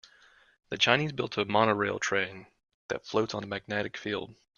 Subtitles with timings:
[0.69, 2.47] The Chinese built a monorail train
[2.87, 4.33] that floats on a magnetic field.